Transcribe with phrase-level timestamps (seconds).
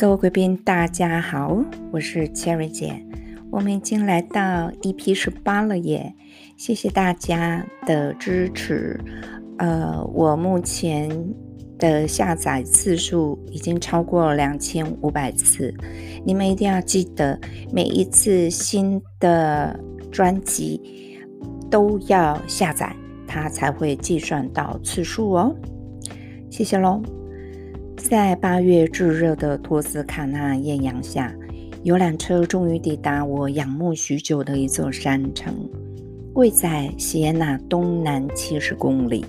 [0.00, 1.62] 各位贵宾，大家好，
[1.92, 3.04] 我是 Cherry 姐。
[3.50, 6.14] 我们已经来到 EP 十八了耶，
[6.56, 8.98] 谢谢大家的支持。
[9.58, 11.06] 呃，我目前
[11.78, 15.74] 的下载次数已经超过两千五百次。
[16.24, 17.38] 你们一定要记得，
[17.70, 19.78] 每一次新的
[20.10, 20.80] 专辑
[21.70, 22.96] 都要下载，
[23.26, 25.54] 它才会计算到次数哦。
[26.48, 27.02] 谢谢喽。
[28.00, 31.32] 在八月炙热的托斯卡纳艳阳下，
[31.82, 35.54] 游览车终于抵达我仰慕许久的一座山城，
[36.34, 39.24] 位在锡耶纳东南七十公里，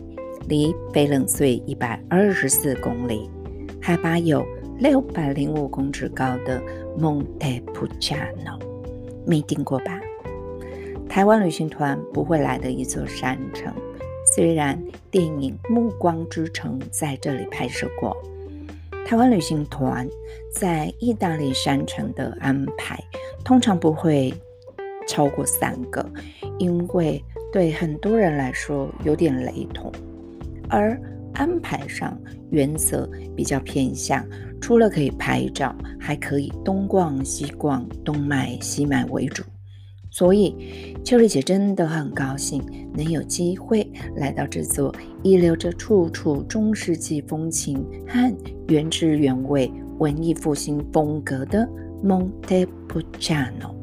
[0.47, 3.29] 离翡冷翠一百二十四公里，
[3.79, 4.43] 海拔有
[4.79, 6.59] 六百零五公尺高的
[6.97, 8.57] 蒙特普加诺，
[9.27, 9.99] 没听过吧？
[11.07, 13.71] 台湾旅行团不会来的一座山城，
[14.33, 18.15] 虽然电影《暮光之城》在这里拍摄过。
[19.05, 20.07] 台湾旅行团
[20.53, 22.97] 在意大利山城的安排
[23.43, 24.33] 通常不会
[25.07, 26.05] 超过三个，
[26.57, 29.91] 因为对很多人来说有点雷同。
[30.69, 30.97] 而
[31.33, 32.17] 安排上
[32.51, 34.25] 原则比较偏向，
[34.61, 39.43] 除了可以拍照，还可以东逛西逛，东买西买为主。
[40.13, 40.53] 所以，
[41.05, 42.61] 秋丽姐真的很高兴
[42.93, 48.35] 能有机会来到这座遗留着处处中世纪风情和
[48.67, 51.65] 原汁原味文艺复兴风格的
[52.03, 53.73] Montepulciano。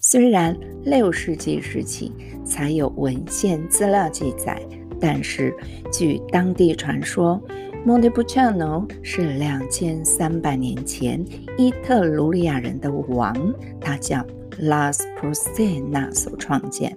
[0.00, 2.12] 虽然六世纪时期
[2.44, 4.60] 才有文献资料记载，
[5.00, 5.54] 但是
[5.90, 7.42] 据当地传说
[7.86, 11.24] ，Montepulciano 是两千三百年前
[11.56, 13.34] 伊特鲁里亚人的王，
[13.80, 14.22] 他叫。
[14.58, 16.96] 拉斯普塞纳所创建，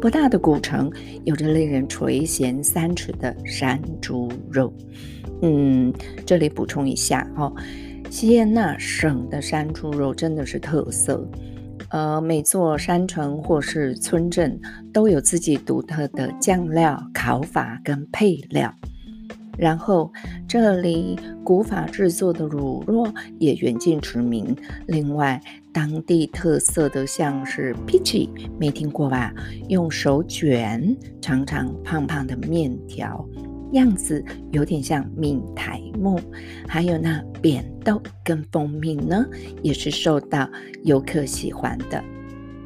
[0.00, 0.90] 不大的古城
[1.24, 4.72] 有着令人垂涎三尺的山猪肉。
[5.42, 5.92] 嗯，
[6.26, 7.52] 这里补充一下哦，
[8.10, 11.26] 西耶纳省的山猪肉真的是特色。
[11.90, 14.60] 呃，每座山城或是村镇
[14.92, 18.72] 都有自己独特的酱料、烤法跟配料。
[19.60, 20.10] 然后，
[20.48, 24.56] 这里古法制作的乳酪也远近驰名。
[24.86, 25.38] 另外，
[25.70, 29.34] 当地特色的像是 pici，没听过吧？
[29.68, 33.28] 用手卷长长胖胖的面条，
[33.72, 36.18] 样子有点像闽台木。
[36.66, 39.26] 还有那扁豆跟蜂蜜呢，
[39.62, 40.48] 也是受到
[40.84, 42.02] 游客喜欢的。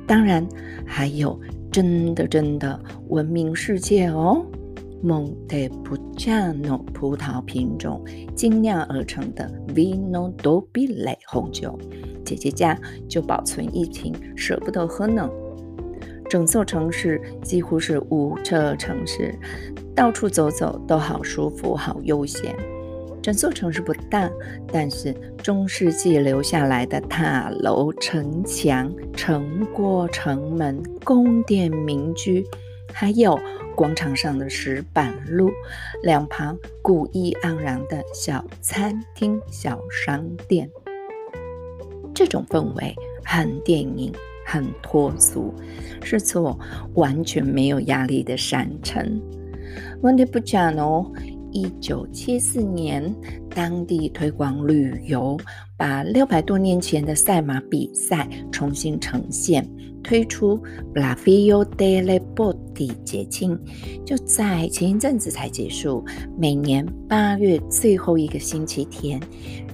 [0.06, 0.46] 当然，
[0.86, 1.40] 还有
[1.72, 4.46] 真的真的闻名世界哦。
[6.16, 8.04] C h a n o 葡萄品种
[8.34, 11.78] 精酿而成的 Vino Dobile 红酒，
[12.24, 15.28] 姐姐家就保存一瓶，舍不得喝呢。
[16.28, 19.38] 整座城市几乎是无车城市，
[19.94, 22.54] 到处走走都好舒服、好悠闲。
[23.22, 24.30] 整座城市不大，
[24.72, 32.44] 但是中世纪留下来的塔楼、城墙、城郭、城门、宫殿、民居。
[32.92, 33.38] 还有
[33.74, 35.50] 广场上的石板路，
[36.02, 40.70] 两旁古意盎然的小餐厅、小商店，
[42.14, 44.12] 这种氛围很电影，
[44.46, 45.52] 很脱俗，
[46.02, 46.58] 是座
[46.94, 49.20] 完全没有压力的山城。
[50.02, 51.10] 问题不讲哦。
[51.56, 53.14] 一九七四年，
[53.54, 55.38] 当地推广旅游，
[55.76, 59.64] 把六百多年前的赛马比赛重新呈现，
[60.04, 60.62] 推出
[60.94, 63.58] Blavio delle Botti 节庆，
[64.04, 66.04] 就在前一阵子才结束。
[66.38, 69.18] 每年八月最后一个星期天，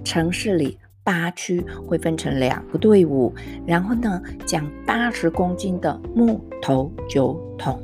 [0.04, 3.34] 城市里八区会分成两个队伍，
[3.66, 7.78] 然后呢，将八十公斤的木头酒桶。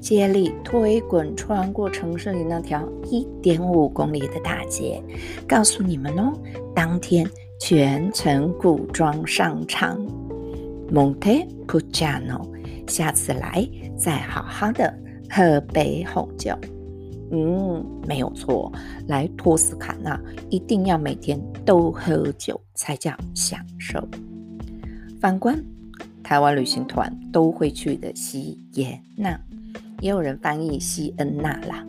[0.00, 5.02] 接力推滚穿过城市里那条一点五公里的大街，
[5.46, 6.32] 告诉你们哦，
[6.74, 7.28] 当天
[7.58, 10.02] 全程古装上场。
[10.90, 12.48] Monte Pujano，
[12.88, 14.92] 下次来再好好的
[15.30, 16.56] 喝杯红酒。
[17.32, 18.72] 嗯，没有错，
[19.06, 24.06] 来托斯卡纳一定要每天都喝酒才叫享受。
[25.20, 25.62] 反观
[26.24, 29.40] 台湾旅行团都会去的西耶纳。
[30.00, 31.84] 也有人翻译西恩纳啦。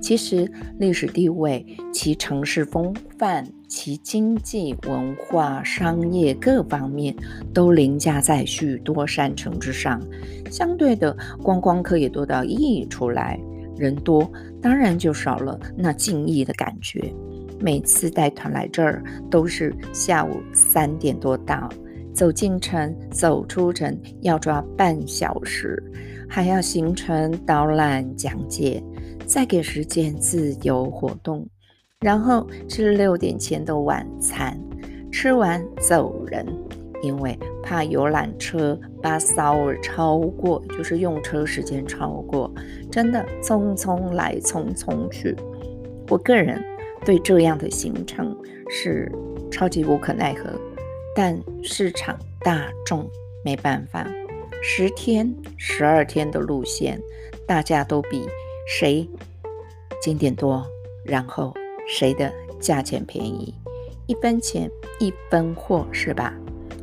[0.00, 7.14] 其实历史地位、其城市风范、其经济、文化、商业各方面
[7.52, 10.00] 都凌驾在许多山城之上。
[10.50, 13.38] 相对的，观光客也多到溢出来，
[13.76, 14.30] 人多
[14.62, 17.12] 当然就少了那静谧的感觉。
[17.60, 21.68] 每次带团来这儿，都是下午三点多到。
[22.14, 25.80] 走进城，走出城要抓半小时，
[26.28, 28.82] 还要行程导览讲解，
[29.26, 31.48] 再给时间自由活动，
[32.00, 34.60] 然后吃六点前的晚餐，
[35.10, 36.46] 吃完走人，
[37.02, 42.52] 因为怕游览车把扫尔超过，就是用车时间超过，
[42.90, 45.34] 真的匆匆来匆匆去。
[46.08, 46.62] 我个人
[47.04, 48.36] 对这样的行程
[48.70, 49.10] 是
[49.50, 50.50] 超级无可奈何，
[51.14, 53.08] 但市场大众
[53.44, 54.06] 没办法。
[54.62, 57.00] 十天、十二天的路线，
[57.46, 58.26] 大家都比
[58.66, 59.08] 谁
[60.02, 60.66] 景点多，
[61.04, 61.54] 然后
[61.86, 63.54] 谁的价钱便宜，
[64.06, 66.34] 一分钱一分货，是吧？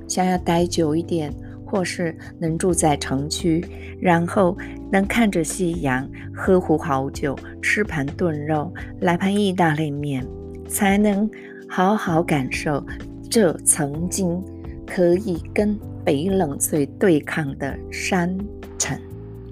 [0.07, 1.33] 想要待久一点，
[1.65, 3.65] 或是能住在城区，
[3.99, 4.57] 然后
[4.91, 10.25] 能看着夕阳，喝壶好酒，吃盘炖肉，来盘意大利面，
[10.67, 11.29] 才能
[11.67, 12.83] 好好感受
[13.29, 14.41] 这曾经
[14.87, 15.77] 可以跟。
[16.05, 18.37] 北冷最对抗的山
[18.77, 18.95] 城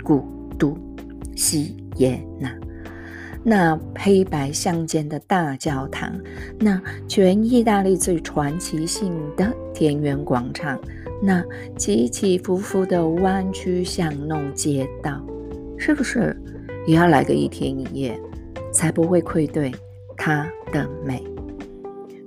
[0.03, 0.23] 古
[0.57, 0.77] 都
[1.35, 2.55] 西耶纳，
[3.43, 6.13] 那黑白相间的大教堂，
[6.59, 10.79] 那全意大利最传奇性的田园广场，
[11.23, 11.43] 那
[11.75, 15.19] 起起伏伏的弯曲巷弄街道，
[15.75, 16.39] 是不是
[16.85, 18.19] 也要来个一天一夜，
[18.71, 19.71] 才不会愧对
[20.15, 21.23] 它的美？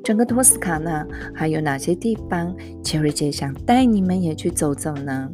[0.07, 1.05] 整个托斯卡纳
[1.35, 2.55] 还有哪些地方
[2.85, 5.29] ，Cherry 姐想带你们也去走走呢？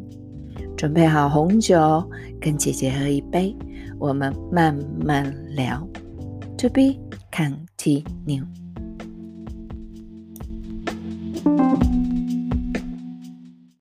[0.79, 2.03] 准备好红酒，
[2.41, 3.55] 跟姐姐喝一杯，
[3.99, 4.75] 我们慢
[5.05, 5.87] 慢聊。
[6.57, 6.97] To be
[7.31, 8.47] continue。